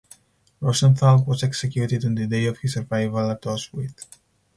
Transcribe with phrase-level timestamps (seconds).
[0.61, 4.07] Rosenthal was executed on the day of his arrival at Auschwitz.